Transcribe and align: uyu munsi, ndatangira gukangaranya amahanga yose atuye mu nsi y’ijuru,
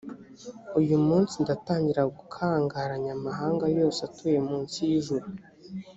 uyu 0.79 0.95
munsi, 1.07 1.35
ndatangira 1.43 2.01
gukangaranya 2.17 3.11
amahanga 3.17 3.65
yose 3.77 3.99
atuye 4.07 4.37
mu 4.47 4.55
nsi 4.63 4.79
y’ijuru, 4.89 5.25